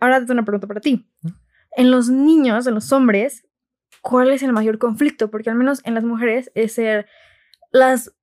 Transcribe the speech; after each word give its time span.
Ahora 0.00 0.20
tengo 0.20 0.32
una 0.32 0.44
pregunta 0.44 0.66
para 0.66 0.80
ti. 0.80 1.08
En 1.76 1.90
los 1.90 2.08
niños, 2.08 2.66
en 2.66 2.74
los 2.74 2.92
hombres, 2.92 3.46
¿cuál 4.02 4.30
es 4.30 4.42
el 4.42 4.52
mayor 4.52 4.78
conflicto? 4.78 5.30
Porque 5.30 5.50
al 5.50 5.56
menos 5.56 5.80
en 5.84 5.94
las 5.94 6.04
mujeres 6.04 6.50
es 6.54 6.72
ser 6.72 7.06
las 7.70 8.14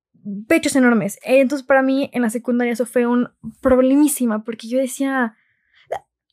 pechos 0.48 0.74
enormes. 0.76 1.18
Entonces 1.22 1.66
para 1.66 1.82
mí 1.82 2.10
en 2.12 2.22
la 2.22 2.30
secundaria 2.30 2.72
eso 2.72 2.86
fue 2.86 3.06
un 3.06 3.30
problemísima 3.60 4.44
porque 4.44 4.68
yo 4.68 4.78
decía, 4.78 5.36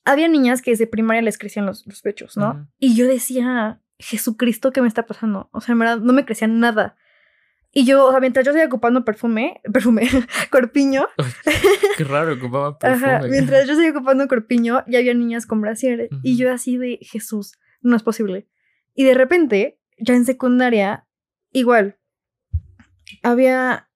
había 0.03 0.27
niñas 0.27 0.61
que 0.61 0.71
desde 0.71 0.87
primaria 0.87 1.21
les 1.21 1.37
crecían 1.37 1.65
los, 1.65 1.85
los 1.85 2.01
pechos, 2.01 2.35
¿no? 2.35 2.67
Y 2.79 2.95
yo 2.95 3.07
decía, 3.07 3.82
Jesucristo, 4.03 4.71
¿qué 4.71 4.81
me 4.81 4.87
está 4.87 5.05
pasando? 5.05 5.49
O 5.51 5.61
sea, 5.61 5.73
en 5.73 5.79
verdad 5.79 5.97
no 5.99 6.13
me 6.13 6.25
crecía 6.25 6.47
nada. 6.47 6.95
Y 7.71 7.85
yo, 7.85 8.05
o 8.05 8.11
sea, 8.11 8.19
mientras 8.19 8.45
yo 8.45 8.51
seguía 8.51 8.67
ocupando 8.67 9.03
perfume, 9.03 9.59
perfume, 9.71 10.07
corpiño, 10.51 11.07
Qué 11.97 12.03
raro, 12.03 12.33
ocupaba 12.33 12.77
Ajá, 12.83 13.19
perfume. 13.19 13.29
mientras 13.29 13.67
yo 13.67 13.75
seguía 13.75 13.91
ocupando 13.91 14.27
corpiño, 14.27 14.83
ya 14.87 14.99
había 14.99 15.13
niñas 15.15 15.47
con 15.47 15.61
brasieres. 15.61 16.09
Y 16.21 16.37
yo 16.37 16.51
así 16.51 16.77
de 16.77 16.99
Jesús, 17.01 17.53
no 17.81 17.95
es 17.95 18.03
posible. 18.03 18.47
Y 18.93 19.05
de 19.05 19.15
repente, 19.15 19.79
ya 19.97 20.13
en 20.13 20.25
secundaria, 20.25 21.07
igual, 21.51 21.97
había 23.23 23.89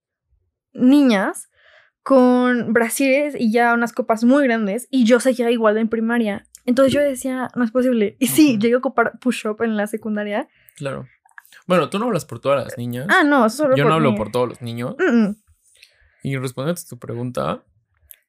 niñas 0.72 1.48
con 2.02 2.72
brasieres 2.72 3.36
y 3.38 3.52
ya 3.52 3.74
unas 3.74 3.92
copas 3.92 4.24
muy 4.24 4.42
grandes. 4.44 4.88
Y 4.90 5.04
yo 5.04 5.20
seguía 5.20 5.50
igual 5.52 5.78
en 5.78 5.88
primaria. 5.88 6.46
Entonces 6.68 6.92
yo 6.92 7.00
decía, 7.00 7.48
no 7.56 7.64
es 7.64 7.70
posible. 7.70 8.16
Y 8.20 8.26
sí, 8.26 8.50
Ujú. 8.52 8.58
llegué 8.60 8.74
a 8.74 8.78
ocupar 8.78 9.18
push-up 9.20 9.62
en 9.62 9.76
la 9.76 9.86
secundaria. 9.86 10.48
Claro. 10.76 11.06
Bueno, 11.66 11.88
tú 11.88 11.98
no 11.98 12.04
hablas 12.06 12.24
por 12.26 12.40
todas 12.40 12.62
las 12.62 12.76
niñas. 12.76 13.06
Ah, 13.08 13.24
no, 13.24 13.48
solo 13.48 13.74
Yo 13.74 13.84
no 13.86 13.94
hablo 13.94 14.12
mí. 14.12 14.16
por 14.18 14.30
todos 14.30 14.48
los 14.50 14.60
niños. 14.62 14.94
Y 16.22 16.36
respondiendo 16.36 16.78
a 16.80 16.88
tu 16.88 16.98
pregunta, 16.98 17.64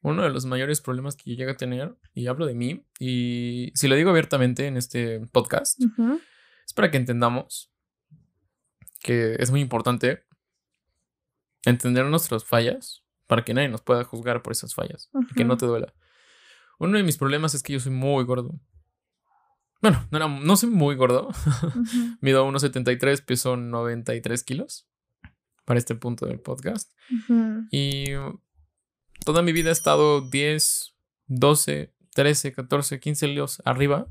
uno 0.00 0.22
de 0.22 0.30
los 0.30 0.46
mayores 0.46 0.80
problemas 0.80 1.16
que 1.16 1.30
yo 1.30 1.36
llego 1.36 1.50
a 1.50 1.56
tener, 1.56 1.94
y 2.14 2.28
hablo 2.28 2.46
de 2.46 2.54
mí, 2.54 2.86
y 2.98 3.72
si 3.74 3.88
lo 3.88 3.94
digo 3.94 4.08
abiertamente 4.10 4.66
en 4.66 4.76
este 4.78 5.20
podcast, 5.32 5.78
es 6.66 6.72
para 6.74 6.90
que 6.90 6.96
entendamos 6.96 7.70
que 9.02 9.36
es 9.38 9.50
muy 9.50 9.60
importante 9.60 10.24
entender 11.66 12.06
nuestras 12.06 12.44
fallas 12.44 13.04
para 13.26 13.44
que 13.44 13.52
nadie 13.54 13.68
nos 13.68 13.82
pueda 13.82 14.04
juzgar 14.04 14.42
por 14.42 14.52
esas 14.52 14.74
fallas, 14.74 15.10
que 15.36 15.44
no 15.44 15.56
te 15.58 15.66
duela. 15.66 15.92
Uno 16.80 16.96
de 16.96 17.04
mis 17.04 17.16
problemas 17.16 17.54
es 17.54 17.62
que 17.62 17.74
yo 17.74 17.80
soy 17.80 17.92
muy 17.92 18.24
gordo. 18.24 18.58
Bueno, 19.82 20.06
no, 20.10 20.16
era- 20.18 20.28
no 20.28 20.56
soy 20.56 20.70
muy 20.70 20.94
gordo. 20.96 21.28
Ujú. 21.28 21.84
Mido 22.20 22.46
1,73, 22.50 23.24
peso 23.24 23.56
93 23.56 24.42
kilos 24.44 24.88
para 25.64 25.78
este 25.78 25.94
punto 25.94 26.26
del 26.26 26.40
podcast. 26.40 26.90
Y 27.70 28.06
toda 29.24 29.42
mi 29.42 29.52
vida 29.52 29.68
he 29.68 29.72
estado 29.72 30.20
10, 30.22 30.94
12, 31.28 31.94
13, 32.14 32.52
14, 32.52 32.98
15 32.98 33.26
kilos 33.26 33.62
arriba. 33.64 34.08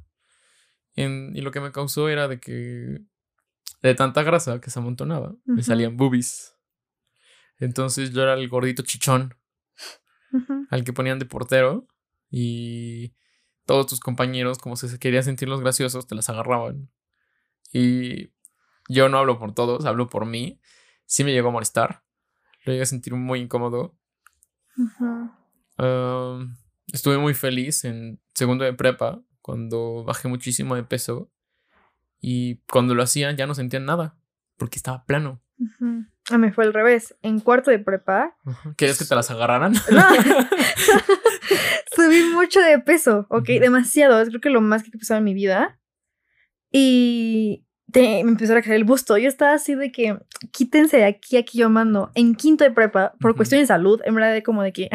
En- 0.96 1.36
y 1.36 1.42
lo 1.42 1.52
que 1.52 1.60
me 1.60 1.72
causó 1.72 2.08
era 2.08 2.28
de 2.28 2.40
que 2.40 3.02
de 3.82 3.96
tanta 3.96 4.24
grasa 4.24 4.60
que 4.62 4.70
se 4.70 4.80
amontonaba, 4.80 5.36
me 5.46 5.64
salían 5.64 5.98
boobies. 5.98 6.56
Entonces 7.58 8.12
yo 8.12 8.22
era 8.24 8.34
el 8.36 8.48
gordito 8.48 8.84
chichón 8.84 9.36
al 10.70 10.84
que 10.84 10.94
ponían 10.94 11.18
de 11.20 11.26
portero 11.26 11.88
y 12.30 13.14
todos 13.66 13.88
tus 13.88 14.00
compañeros, 14.00 14.58
como 14.58 14.76
si 14.76 14.88
se 14.88 15.00
querían 15.00 15.24
sentir 15.24 15.48
los 15.48 15.62
graciosos, 15.62 16.08
te 16.08 16.16
las 16.16 16.30
agarraban. 16.30 16.90
Y 17.72 18.32
yo 18.88 19.10
no 19.10 19.18
hablo 19.18 19.38
por 19.38 19.54
todos, 19.54 19.86
hablo 19.86 20.10
por 20.10 20.26
mí. 20.26 20.60
Sí 21.06 21.24
me 21.24 21.32
llegó 21.32 21.50
a 21.50 21.52
molestar. 21.52 22.04
Lo 22.66 22.74
llegué 22.74 22.84
a 22.84 22.88
sentir 22.88 23.14
muy 23.14 23.42
incómodo. 23.42 23.96
Estuve 26.88 27.18
muy 27.20 27.34
feliz 27.36 27.86
en 27.86 28.20
segundo 28.34 28.66
de 28.66 28.74
prepa, 28.74 29.22
cuando 29.42 30.04
bajé 30.04 30.28
muchísimo 30.28 30.76
de 30.76 30.84
peso. 30.84 31.32
Y 32.20 32.58
cuando 32.72 32.96
lo 32.96 33.04
hacía 33.04 33.32
ya 33.32 33.46
no 33.48 33.54
sentía 33.56 33.80
nada, 33.80 34.18
porque 34.58 34.78
estaba 34.78 35.06
plano. 35.06 35.42
A 35.60 36.09
mí 36.38 36.52
fue 36.52 36.66
al 36.66 36.74
revés. 36.74 37.16
En 37.22 37.40
cuarto 37.40 37.72
de 37.72 37.80
prepa, 37.80 38.36
¿Querías 38.78 38.98
que 39.00 39.06
te 39.06 39.16
las 39.16 39.32
agarraran? 39.32 39.74
No. 39.92 40.04
subí 41.96 42.24
mucho 42.34 42.60
de 42.62 42.80
peso, 42.80 43.26
¿ok? 43.30 43.48
Demasiado. 43.60 44.22
Es 44.22 44.30
creo 44.30 44.42
que 44.42 44.50
lo 44.50 44.62
más 44.62 44.84
que 44.84 44.90
he 44.90 44.98
pesado 45.00 45.18
en 45.18 45.24
mi 45.24 45.34
vida. 45.34 45.80
Y 46.72 47.66
te- 47.92 48.24
me 48.24 48.32
empezó 48.32 48.54
a 48.54 48.58
crecer 48.58 48.74
el 48.76 48.84
busto. 48.84 49.18
Yo 49.18 49.28
estaba 49.28 49.54
así 49.54 49.76
de 49.76 49.92
que 49.92 50.18
quítense 50.52 50.98
de 50.98 51.06
aquí, 51.06 51.38
aquí 51.38 51.58
yo 51.58 51.70
mando. 51.70 52.12
En 52.16 52.36
quinto 52.36 52.64
de 52.64 52.72
prepa, 52.72 53.14
por 53.20 53.32
Ujú. 53.32 53.38
cuestión 53.38 53.62
de 53.62 53.68
salud, 53.68 54.00
en 54.06 54.16
verdad, 54.16 54.34
de 54.34 54.44
como 54.44 54.62
de 54.64 54.72
que, 54.74 54.90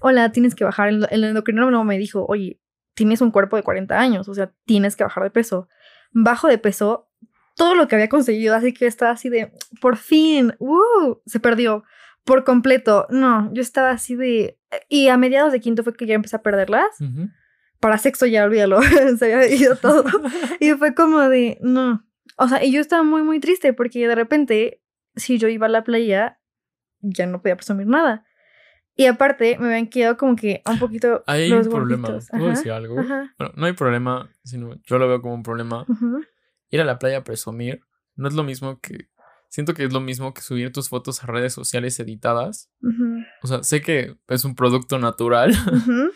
hola, 0.00 0.30
tienes 0.32 0.54
que 0.54 0.64
bajar. 0.64 0.88
El, 0.88 1.06
el 1.10 1.24
endocrinólogo 1.24 1.84
me 1.84 1.98
dijo, 1.98 2.24
oye, 2.28 2.60
tienes 2.94 3.20
un 3.20 3.30
cuerpo 3.30 3.56
de 3.56 3.62
40 3.62 3.98
años, 3.98 4.28
o 4.28 4.34
sea, 4.34 4.52
tienes 4.66 4.96
que 4.96 5.04
bajar 5.04 5.22
de 5.24 5.30
peso. 5.30 5.68
Bajo 6.12 6.48
de 6.48 6.58
peso, 6.58 7.07
todo 7.58 7.74
lo 7.74 7.88
que 7.88 7.96
había 7.96 8.08
conseguido, 8.08 8.54
así 8.54 8.72
que 8.72 8.86
estaba 8.86 9.10
así 9.10 9.28
de, 9.28 9.52
por 9.80 9.96
fin, 9.96 10.54
¡uh! 10.60 11.16
se 11.26 11.40
perdió 11.40 11.82
por 12.24 12.44
completo. 12.44 13.06
No, 13.10 13.52
yo 13.52 13.60
estaba 13.60 13.90
así 13.90 14.14
de... 14.14 14.58
Y 14.88 15.08
a 15.08 15.16
mediados 15.16 15.52
de 15.52 15.60
quinto 15.60 15.82
fue 15.82 15.92
que 15.94 16.06
ya 16.06 16.14
empecé 16.14 16.36
a 16.36 16.42
perderlas. 16.42 17.00
Ujú. 17.00 17.28
Para 17.80 17.98
sexto 17.98 18.26
ya 18.26 18.44
olvídalo, 18.44 18.80
se 19.18 19.34
había 19.34 19.48
ido 19.54 19.76
todo. 19.76 20.04
Y 20.60 20.70
fue 20.72 20.94
como 20.94 21.20
de, 21.28 21.58
no. 21.60 22.04
O 22.36 22.48
sea, 22.48 22.64
y 22.64 22.70
yo 22.70 22.80
estaba 22.80 23.02
muy, 23.02 23.22
muy 23.22 23.40
triste 23.40 23.72
porque 23.72 24.06
de 24.06 24.14
repente, 24.14 24.80
si 25.16 25.38
yo 25.38 25.48
iba 25.48 25.66
a 25.66 25.70
la 25.70 25.82
playa, 25.82 26.38
ya 27.00 27.26
no 27.26 27.42
podía 27.42 27.56
presumir 27.56 27.88
nada. 27.88 28.24
Y 28.94 29.06
aparte, 29.06 29.56
me 29.58 29.66
habían 29.66 29.88
quedado 29.88 30.16
como 30.16 30.36
que 30.36 30.62
un 30.66 30.78
poquito 30.78 31.24
hay 31.26 31.48
los 31.48 31.66
un 31.66 31.72
problema. 31.72 32.18
¿Puedo 32.30 32.48
decir 32.50 32.72
algo? 32.72 32.94
Bueno, 32.96 33.52
no 33.56 33.66
hay 33.66 33.72
problema, 33.72 34.28
sino 34.44 34.76
yo 34.84 34.98
lo 34.98 35.08
veo 35.08 35.20
como 35.22 35.34
un 35.34 35.42
problema. 35.42 35.84
ujú. 35.88 36.20
Ir 36.70 36.80
a 36.80 36.84
la 36.84 36.98
playa 36.98 37.18
a 37.18 37.24
presumir 37.24 37.82
no 38.18 38.28
es 38.28 38.34
lo 38.34 38.44
mismo 38.44 38.80
que. 38.80 39.08
Siento 39.48 39.72
que 39.72 39.84
es 39.84 39.92
lo 39.94 40.00
mismo 40.00 40.34
que 40.34 40.42
subir 40.42 40.72
tus 40.72 40.90
fotos 40.90 41.24
a 41.24 41.26
redes 41.26 41.54
sociales 41.54 41.98
editadas. 42.00 42.70
O 43.42 43.46
sea, 43.46 43.62
sé 43.62 43.80
que 43.80 44.18
es 44.28 44.44
un 44.44 44.54
producto 44.54 44.98
natural. 44.98 45.52
ujú, 45.52 46.10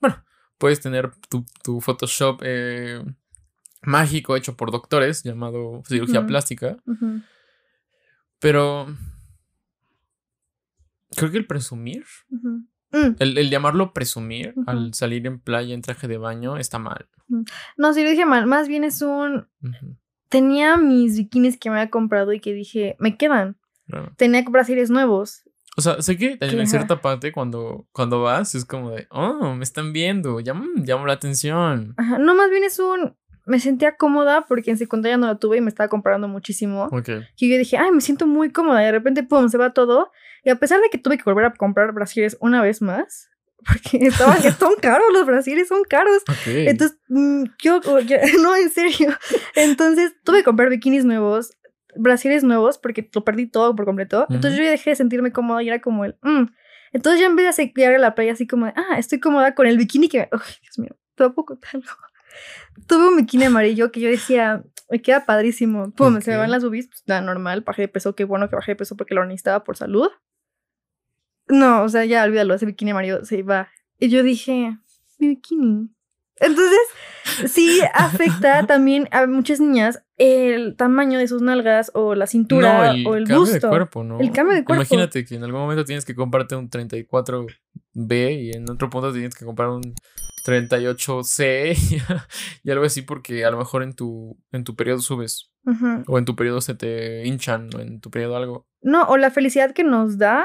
Puedes 0.58 0.80
tener 0.80 1.12
tu, 1.28 1.44
tu 1.62 1.80
Photoshop 1.80 2.40
eh, 2.42 3.04
mágico 3.82 4.34
hecho 4.34 4.56
por 4.56 4.72
doctores 4.72 5.22
llamado 5.22 5.82
cirugía 5.86 6.26
plástica. 6.26 6.76
Pero. 8.40 8.96
Creo 11.16 11.30
que 11.30 11.38
el 11.38 11.46
presumir. 11.46 12.04
Mm, 12.94 13.16
el, 13.18 13.38
el 13.38 13.50
llamarlo 13.50 13.92
presumir 13.92 14.54
al 14.66 14.94
salir 14.94 15.26
en 15.26 15.40
playa 15.40 15.74
en 15.74 15.82
traje 15.82 16.06
de 16.06 16.16
baño 16.16 16.56
está 16.56 16.78
mal. 16.78 17.08
No, 17.76 17.92
sí 17.92 18.04
lo 18.04 18.10
dije 18.10 18.24
mal. 18.24 18.46
Más 18.46 18.68
bien 18.68 18.84
es 18.84 19.02
un. 19.02 19.48
Tenía 20.28 20.76
mis 20.76 21.16
bikinis 21.16 21.58
que 21.58 21.70
me 21.70 21.76
había 21.76 21.90
comprado 21.90 22.32
y 22.32 22.40
que 22.40 22.52
dije, 22.52 22.96
me 22.98 23.16
quedan. 23.16 23.56
claro. 23.88 24.12
Tenía 24.16 24.44
que 24.44 24.50
brasiles 24.50 24.90
nuevos. 24.90 25.42
O 25.76 25.80
sea, 25.80 26.00
sé 26.02 26.16
que 26.16 26.38
en 26.40 26.60
ajá. 26.60 26.66
cierta 26.66 27.00
parte 27.00 27.32
cuando, 27.32 27.88
cuando 27.90 28.22
vas 28.22 28.54
es 28.54 28.64
como 28.64 28.90
de, 28.90 29.08
oh, 29.10 29.54
me 29.54 29.64
están 29.64 29.92
viendo, 29.92 30.38
llamo, 30.38 30.66
llamo 30.76 31.06
la 31.06 31.14
atención. 31.14 31.94
Ajá, 31.96 32.18
No, 32.18 32.34
más 32.34 32.48
bien 32.50 32.62
es 32.62 32.78
un. 32.78 33.16
Me 33.46 33.60
sentía 33.60 33.96
cómoda 33.96 34.46
porque 34.48 34.70
en 34.70 34.78
secundaria 34.78 35.16
no 35.16 35.26
la 35.26 35.36
tuve 35.38 35.58
y 35.58 35.60
me 35.60 35.68
estaba 35.68 35.88
comparando 35.88 36.28
muchísimo. 36.28 36.84
Ok. 36.92 37.08
Y 37.36 37.50
yo 37.50 37.58
dije, 37.58 37.76
ay, 37.76 37.90
me 37.92 38.00
siento 38.00 38.26
muy 38.26 38.50
cómoda. 38.50 38.82
Y 38.82 38.86
de 38.86 38.92
repente, 38.92 39.22
pum, 39.22 39.48
se 39.48 39.58
va 39.58 39.72
todo. 39.74 40.10
Y 40.44 40.50
a 40.50 40.56
pesar 40.56 40.80
de 40.80 40.88
que 40.90 40.98
tuve 40.98 41.16
que 41.18 41.24
volver 41.24 41.44
a 41.46 41.52
comprar 41.52 41.92
brasiles 41.92 42.36
una 42.40 42.62
vez 42.62 42.80
más, 42.82 43.28
porque 43.66 43.98
estaban, 44.06 44.38
son 44.58 44.74
caros, 44.80 45.06
los 45.12 45.26
brasiles 45.26 45.68
son 45.68 45.82
caros. 45.84 46.22
Ok. 46.28 46.46
Entonces, 46.46 46.98
mm, 47.08 47.44
yo, 47.62 47.80
o- 47.86 48.00
yo- 48.00 48.16
no, 48.42 48.56
en 48.56 48.70
serio. 48.70 49.14
Entonces, 49.54 50.14
tuve 50.24 50.38
que 50.38 50.44
comprar 50.44 50.68
bikinis 50.70 51.04
nuevos, 51.04 51.52
brasiles 51.96 52.44
nuevos, 52.44 52.78
porque 52.78 53.08
lo 53.14 53.24
perdí 53.24 53.46
todo 53.46 53.76
por 53.76 53.84
completo. 53.84 54.26
Entonces, 54.30 54.58
yo 54.58 54.64
ya 54.64 54.70
dejé 54.70 54.90
de 54.90 54.96
sentirme 54.96 55.32
cómoda 55.32 55.62
y 55.62 55.68
era 55.68 55.80
como 55.80 56.04
el, 56.04 56.16
mm. 56.22 56.44
Entonces, 56.92 57.20
ya 57.20 57.26
en 57.26 57.36
vez 57.36 57.44
de 57.44 57.50
hacer- 57.50 57.72
llegar 57.74 57.94
a 57.94 57.98
la 57.98 58.14
playa 58.14 58.32
así 58.32 58.46
como 58.46 58.66
de, 58.66 58.72
ah, 58.76 58.98
estoy 58.98 59.18
cómoda 59.20 59.54
con 59.54 59.66
el 59.66 59.76
bikini 59.76 60.08
que, 60.08 60.20
ay, 60.30 60.54
Dios 60.62 60.78
mío, 60.78 60.96
contar 61.16 61.70
algo. 61.74 61.88
Tuve 62.86 63.08
un 63.08 63.16
bikini 63.16 63.44
amarillo 63.44 63.92
que 63.92 64.00
yo 64.00 64.08
decía, 64.08 64.62
me 64.90 65.00
queda 65.00 65.26
padrísimo. 65.26 65.90
Pum, 65.92 66.20
se 66.20 66.30
me 66.30 66.36
van 66.36 66.50
las 66.50 66.64
boobies, 66.64 66.88
pues 66.88 67.02
nada, 67.06 67.20
normal, 67.20 67.62
bajé 67.62 67.82
de 67.82 67.88
peso, 67.88 68.14
qué 68.14 68.24
bueno 68.24 68.48
que 68.48 68.56
bajé 68.56 68.72
de 68.72 68.76
peso 68.76 68.96
porque 68.96 69.14
lo 69.14 69.24
necesitaba 69.24 69.64
por 69.64 69.76
salud. 69.76 70.08
No, 71.48 71.82
o 71.82 71.88
sea, 71.88 72.04
ya 72.04 72.24
olvídalo, 72.24 72.54
ese 72.54 72.66
bikini 72.66 72.92
amarillo 72.92 73.24
se 73.24 73.38
iba. 73.38 73.68
Y 73.98 74.08
yo 74.08 74.22
dije, 74.22 74.78
mi 75.18 75.28
bikini. 75.28 75.90
Entonces, 76.36 77.52
sí 77.52 77.80
afecta 77.94 78.66
también 78.66 79.08
a 79.12 79.26
muchas 79.26 79.60
niñas 79.60 80.02
el 80.16 80.76
tamaño 80.76 81.18
de 81.18 81.28
sus 81.28 81.42
nalgas 81.42 81.90
o 81.94 82.14
la 82.14 82.26
cintura 82.26 82.94
o 83.06 83.14
el 83.14 83.26
cambio 83.26 83.52
de 83.52 83.60
cuerpo, 83.60 84.04
¿no? 84.04 84.20
El 84.20 84.32
cambio 84.32 84.54
de 84.54 84.64
cuerpo. 84.64 84.82
Imagínate 84.82 85.24
que 85.24 85.36
en 85.36 85.44
algún 85.44 85.60
momento 85.60 85.84
tienes 85.84 86.04
que 86.04 86.14
comprarte 86.14 86.56
un 86.56 86.68
34B 87.94 88.42
y 88.42 88.52
en 88.52 88.70
otro 88.70 88.90
punto 88.90 89.12
tienes 89.12 89.34
que 89.34 89.44
comprar 89.44 89.68
un 89.68 89.94
38C 90.44 91.74
y 92.62 92.70
algo 92.70 92.84
así 92.84 93.02
porque 93.02 93.44
a 93.44 93.50
lo 93.50 93.58
mejor 93.58 93.82
en 93.82 93.94
tu, 93.94 94.38
en 94.52 94.64
tu 94.64 94.76
periodo 94.76 95.00
subes. 95.00 95.50
O 96.06 96.18
en 96.18 96.26
tu 96.26 96.36
periodo 96.36 96.60
se 96.60 96.74
te 96.74 97.26
hinchan 97.26 97.70
o 97.74 97.80
en 97.80 97.98
tu 98.00 98.10
periodo 98.10 98.36
algo. 98.36 98.66
No, 98.82 99.04
o 99.04 99.16
la 99.16 99.30
felicidad 99.30 99.72
que 99.72 99.82
nos 99.82 100.18
da 100.18 100.44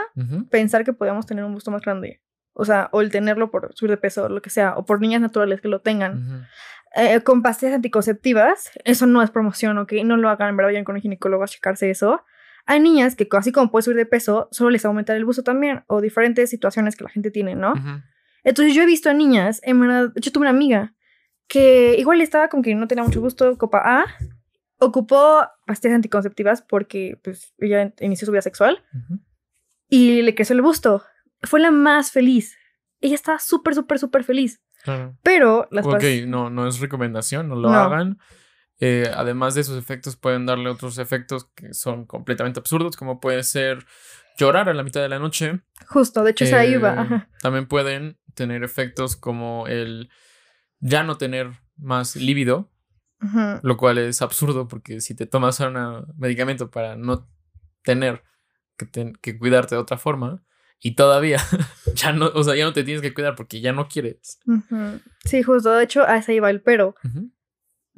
pensar 0.49 0.85
que 0.85 0.93
podemos 0.93 1.25
tener 1.25 1.43
un 1.43 1.53
gusto 1.53 1.71
más 1.71 1.81
grande. 1.81 2.21
O 2.53 2.65
sea, 2.65 2.89
o 2.91 3.01
el 3.01 3.11
tenerlo 3.11 3.51
por 3.51 3.73
subir 3.75 3.91
de 3.91 3.97
peso, 3.97 4.25
o 4.25 4.29
lo 4.29 4.41
que 4.41 4.49
sea, 4.49 4.75
o 4.77 4.85
por 4.85 5.01
niñas 5.01 5.21
naturales 5.21 5.61
que 5.61 5.67
lo 5.67 5.81
tengan. 5.81 6.47
Eh, 6.95 7.21
con 7.21 7.41
pastillas 7.43 7.75
anticonceptivas, 7.75 8.71
eso 8.83 9.05
no 9.05 9.21
es 9.21 9.29
promoción, 9.29 9.77
¿ok? 9.77 9.93
No 10.05 10.17
lo 10.17 10.29
hagan, 10.29 10.49
en 10.49 10.57
verdad, 10.57 10.69
vayan 10.69 10.83
con 10.85 10.95
un 10.95 11.01
ginecólogo 11.01 11.43
a 11.43 11.47
checarse 11.47 11.89
eso. 11.89 12.21
Hay 12.65 12.79
niñas 12.79 13.15
que, 13.15 13.27
así 13.31 13.51
como 13.51 13.71
puede 13.71 13.83
subir 13.83 13.97
de 13.97 14.05
peso, 14.05 14.47
solo 14.51 14.69
les 14.69 14.85
aumenta 14.85 15.15
el 15.15 15.25
busto 15.25 15.43
también, 15.43 15.83
o 15.87 16.01
diferentes 16.01 16.49
situaciones 16.49 16.95
que 16.95 17.03
la 17.03 17.09
gente 17.09 17.31
tiene, 17.31 17.55
¿no? 17.55 17.73
Entonces 18.43 18.73
yo 18.73 18.83
he 18.83 18.85
visto 18.85 19.09
a 19.09 19.13
niñas, 19.13 19.59
en 19.63 19.79
verdad, 19.79 20.11
yo 20.15 20.31
tuve 20.31 20.41
una 20.41 20.51
amiga 20.51 20.93
que 21.47 21.95
igual 21.97 22.21
estaba 22.21 22.47
como 22.47 22.63
que 22.63 22.75
no 22.75 22.87
tenía 22.87 23.03
mucho 23.03 23.21
gusto, 23.21 23.57
copa 23.57 23.81
A, 23.83 24.05
ocupó 24.77 25.45
pastillas 25.65 25.95
anticonceptivas 25.95 26.61
porque 26.61 27.19
pues 27.23 27.53
ella 27.57 27.93
inició 27.99 28.25
su 28.25 28.31
vida 28.31 28.41
sexual 28.41 28.83
y 29.89 30.21
le 30.21 30.35
creció 30.35 30.55
el 30.55 30.61
busto. 30.61 31.03
Fue 31.41 31.59
la 31.59 31.71
más 31.71 32.11
feliz. 32.11 32.55
Ella 33.01 33.15
estaba 33.15 33.39
súper, 33.39 33.75
súper, 33.75 33.99
súper 33.99 34.23
feliz. 34.23 34.61
Pero 35.23 35.67
las 35.71 35.85
Ok, 35.85 36.03
no, 36.27 36.49
no 36.49 36.67
es 36.67 36.79
recomendación, 36.79 37.49
no 37.49 37.55
lo 37.55 37.69
hagan. 37.69 38.19
Eh, 38.79 39.11
además 39.13 39.55
de 39.55 39.61
esos 39.61 39.77
efectos, 39.77 40.15
pueden 40.15 40.45
darle 40.45 40.69
otros 40.69 40.97
efectos 40.97 41.49
que 41.55 41.73
son 41.73 42.05
completamente 42.05 42.59
absurdos, 42.59 42.95
como 42.95 43.19
puede 43.19 43.43
ser 43.43 43.85
llorar 44.37 44.69
a 44.69 44.73
la 44.73 44.83
mitad 44.83 45.01
de 45.01 45.09
la 45.09 45.19
noche. 45.19 45.59
Justo, 45.87 46.23
de 46.23 46.31
hecho, 46.31 46.45
esa 46.45 46.65
iba. 46.65 47.07
Eh, 47.11 47.27
también 47.41 47.67
pueden 47.67 48.17
tener 48.33 48.63
efectos 48.63 49.17
como 49.17 49.67
el 49.67 50.09
ya 50.79 51.03
no 51.03 51.17
tener 51.17 51.51
más 51.77 52.15
líbido, 52.15 52.71
lo 53.63 53.75
cual 53.75 53.97
es 53.97 54.21
absurdo 54.21 54.69
porque 54.69 55.01
si 55.01 55.13
te 55.13 55.25
tomas 55.25 55.59
un 55.59 56.05
medicamento 56.17 56.71
para 56.71 56.95
no 56.95 57.27
tener 57.83 58.23
que, 58.77 59.13
que, 59.21 59.37
cuidarte 59.37 59.75
de 59.75 59.81
otra 59.81 59.97
forma 59.97 60.41
y 60.79 60.95
todavía 60.95 61.37
ya 61.95 62.13
no, 62.13 62.27
o 62.27 62.43
sea, 62.43 62.55
ya 62.55 62.63
no 62.63 62.71
te 62.71 62.85
tienes 62.85 63.01
que 63.01 63.13
cuidar 63.13 63.35
porque 63.35 63.59
ya 63.59 63.73
no 63.73 63.89
quieres. 63.89 64.39
Sí, 65.25 65.43
justo, 65.43 65.73
de 65.73 65.83
hecho, 65.83 66.03
a 66.03 66.17
esa 66.17 66.31
iba 66.31 66.49
el 66.49 66.61
pero. 66.61 66.95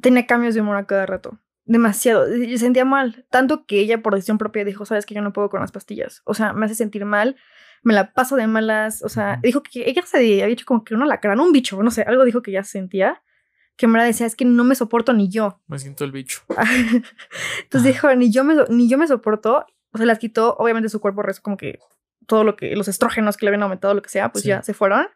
Tenía 0.02 0.26
cambios 0.26 0.54
de 0.54 0.60
humor 0.60 0.76
a 0.76 0.86
cada 0.86 1.06
rato. 1.06 1.38
Demasiado. 1.64 2.26
Yo 2.36 2.58
sentía 2.58 2.84
mal. 2.84 3.24
Tanto 3.30 3.64
que 3.64 3.80
ella, 3.80 4.02
por 4.02 4.14
decisión 4.14 4.36
propia, 4.36 4.64
dijo: 4.64 4.84
Sabes 4.84 5.06
que 5.06 5.14
yo 5.14 5.22
no 5.22 5.32
puedo 5.32 5.48
con 5.48 5.60
las 5.60 5.72
pastillas. 5.72 6.20
O 6.24 6.34
sea, 6.34 6.52
me 6.52 6.66
hace 6.66 6.74
sentir 6.74 7.06
mal. 7.06 7.36
Me 7.82 7.94
la 7.94 8.12
paso 8.12 8.36
de 8.36 8.46
malas. 8.46 9.02
O 9.02 9.08
sea, 9.08 9.38
dijo 9.42 9.62
que 9.62 9.88
ella 9.88 10.02
se 10.04 10.18
había 10.18 10.46
hecho 10.46 10.66
como 10.66 10.84
que 10.84 10.94
una 10.94 11.06
lacrana, 11.06 11.42
un 11.42 11.52
bicho. 11.52 11.82
No 11.82 11.90
sé, 11.90 12.02
algo 12.02 12.24
dijo 12.24 12.42
que 12.42 12.52
ya 12.52 12.62
sentía 12.62 13.22
que 13.76 13.86
me 13.86 14.02
decía, 14.04 14.26
es 14.26 14.36
que 14.36 14.44
no 14.44 14.64
me 14.64 14.74
soporto 14.74 15.12
ni 15.12 15.28
yo. 15.28 15.60
Me 15.66 15.78
siento 15.78 16.04
el 16.04 16.12
bicho. 16.12 16.42
Entonces 17.62 17.92
dijo, 17.94 18.14
ni 18.14 18.30
yo 18.30 18.44
me, 18.44 18.54
ni 18.68 18.88
yo 18.88 18.98
me 18.98 19.06
soporto. 19.06 19.66
O 19.92 19.98
sea, 19.98 20.06
las 20.06 20.18
quitó, 20.18 20.54
obviamente 20.56 20.88
su 20.88 21.00
cuerpo 21.00 21.22
como 21.42 21.56
que 21.56 21.78
todo 22.26 22.44
lo 22.44 22.56
que, 22.56 22.76
los 22.76 22.88
estrógenos 22.88 23.36
que 23.36 23.44
le 23.44 23.50
habían 23.50 23.62
aumentado, 23.62 23.94
lo 23.94 24.02
que 24.02 24.08
sea, 24.08 24.30
pues 24.30 24.44
ya 24.44 24.62
se 24.62 24.74
fueron. 24.74 25.06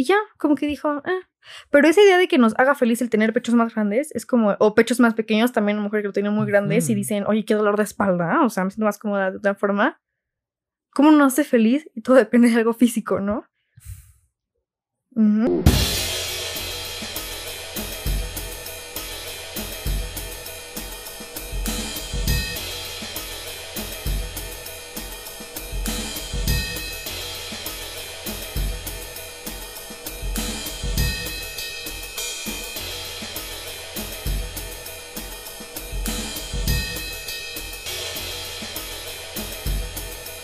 Y 0.00 0.04
ya, 0.04 0.16
como 0.38 0.54
que 0.54 0.66
dijo, 0.66 1.02
eh. 1.04 1.20
Pero 1.68 1.86
esa 1.86 2.00
idea 2.00 2.16
de 2.16 2.26
que 2.26 2.38
nos 2.38 2.58
haga 2.58 2.74
feliz 2.74 3.02
el 3.02 3.10
tener 3.10 3.34
pechos 3.34 3.54
más 3.54 3.74
grandes 3.74 4.10
es 4.14 4.24
como, 4.24 4.56
o 4.58 4.74
pechos 4.74 4.98
más 4.98 5.12
pequeños, 5.12 5.52
también 5.52 5.76
una 5.76 5.88
mujer 5.88 6.00
que 6.00 6.06
lo 6.06 6.14
tiene 6.14 6.30
muy 6.30 6.46
grandes 6.46 6.88
y 6.88 6.94
dicen, 6.94 7.24
oye, 7.26 7.44
qué 7.44 7.52
dolor 7.52 7.76
de 7.76 7.82
espalda, 7.82 8.42
o 8.42 8.48
sea, 8.48 8.64
me 8.64 8.70
siento 8.70 8.86
más 8.86 8.98
cómoda 8.98 9.30
de 9.30 9.36
otra 9.36 9.54
forma. 9.54 10.00
¿Cómo 10.94 11.10
no 11.10 11.22
hace 11.22 11.44
feliz? 11.44 11.86
Y 11.94 12.00
todo 12.00 12.16
depende 12.16 12.48
de 12.48 12.56
algo 12.56 12.72
físico, 12.72 13.20
¿no? 13.20 13.44